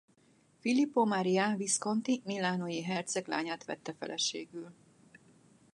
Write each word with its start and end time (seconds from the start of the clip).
Filippo 0.59 1.05
Maria 1.05 1.55
Visconti 1.55 2.21
milánói 2.25 2.81
herceg 2.83 3.27
leányát 3.27 3.65
vette 3.65 3.93
feleségül. 3.93 4.73